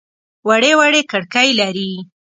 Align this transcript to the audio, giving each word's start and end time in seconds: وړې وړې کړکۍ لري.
وړې 0.47 0.71
وړې 0.79 1.01
کړکۍ 1.11 1.49
لري. 1.61 1.91